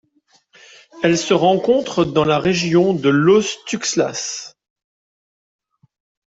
[1.03, 4.55] Elle se rencontre dans la région de Los Tuxtlas.